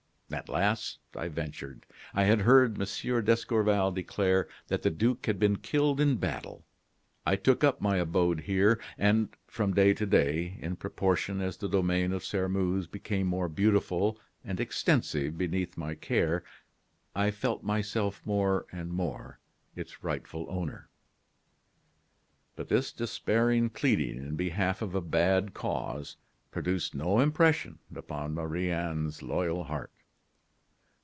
"At 0.33 0.47
last 0.47 0.99
I 1.13 1.27
ventured. 1.27 1.85
I 2.13 2.23
had 2.23 2.39
heard 2.41 2.77
Monsieur 2.77 3.21
d'Escorval 3.21 3.91
declare 3.91 4.47
that 4.69 4.81
the 4.81 4.89
duke 4.89 5.25
had 5.25 5.39
been 5.39 5.57
killed 5.57 5.99
in 5.99 6.15
battle. 6.15 6.63
I 7.25 7.35
took 7.35 7.65
up 7.65 7.81
my 7.81 7.97
abode 7.97 8.39
here. 8.41 8.79
And 8.97 9.35
from 9.45 9.73
day 9.73 9.93
to 9.93 10.05
day, 10.05 10.55
in 10.61 10.77
proportion 10.77 11.41
as 11.41 11.57
the 11.57 11.67
domain 11.67 12.13
of 12.13 12.23
Sairmeuse 12.23 12.87
became 12.87 13.27
more 13.27 13.49
beautiful 13.49 14.17
and 14.41 14.61
extensive 14.61 15.37
beneath 15.37 15.75
my 15.75 15.95
care, 15.95 16.45
I 17.13 17.29
felt 17.29 17.61
myself 17.61 18.21
more 18.23 18.67
and 18.71 18.93
more 18.93 19.41
its 19.75 20.01
rightful 20.01 20.45
owner." 20.49 20.87
But 22.55 22.69
this 22.69 22.93
despairing 22.93 23.69
pleading 23.69 24.15
in 24.19 24.37
behalf 24.37 24.81
of 24.81 24.95
a 24.95 25.01
bad 25.01 25.53
cause 25.53 26.15
produced 26.51 26.95
no 26.95 27.19
impression 27.19 27.79
upon 27.93 28.33
Marie 28.33 28.71
Anne's 28.71 29.21
loyal 29.21 29.65
heart. 29.65 29.91